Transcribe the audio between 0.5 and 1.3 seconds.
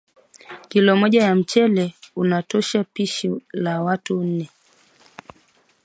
Kilo moja